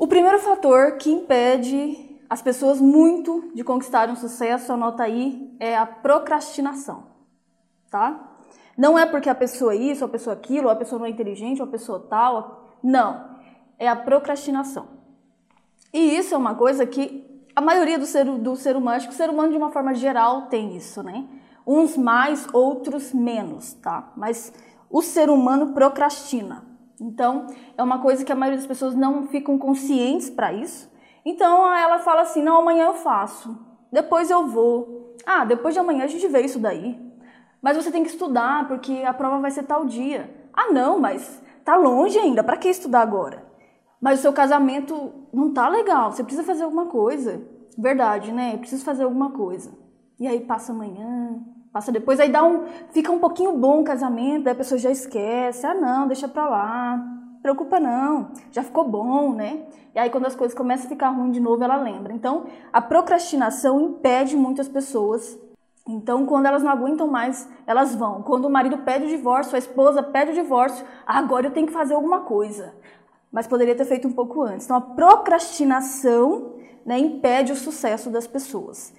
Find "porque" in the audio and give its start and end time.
9.04-9.28, 38.68-39.02